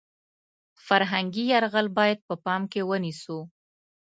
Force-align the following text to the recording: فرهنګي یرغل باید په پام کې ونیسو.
فرهنګي 0.85 1.43
یرغل 1.53 1.87
باید 1.97 2.19
په 2.27 2.35
پام 2.45 2.61
کې 2.71 2.81
ونیسو. 2.89 3.39